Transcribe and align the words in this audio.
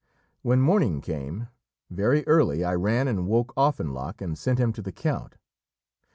When 0.41 0.61
morning 0.61 0.99
came, 0.99 1.49
very 1.91 2.25
early 2.25 2.63
I 2.63 2.73
ran 2.73 3.07
and 3.07 3.27
woke 3.27 3.53
Offenloch 3.55 4.19
and 4.19 4.35
sent 4.35 4.59
him 4.59 4.73
to 4.73 4.81
the 4.81 4.91
count. 4.91 5.37